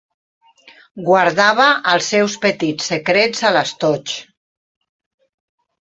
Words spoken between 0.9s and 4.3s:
Guardava els seus petits secrets a l'estoig.